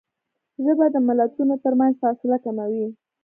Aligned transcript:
ژبه 0.63 0.85
د 0.93 0.97
ملتونو 1.07 1.53
ترمنځ 1.63 1.93
فاصله 2.01 2.37
کموي 2.45 2.87